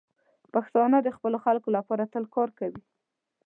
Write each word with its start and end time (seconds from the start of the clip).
پښتانه 0.53 0.97
د 1.01 1.09
خپلو 1.15 1.37
خلکو 1.45 1.69
لپاره 1.77 2.03
تل 2.13 2.23
کار 2.35 2.49
کوي. 2.59 2.81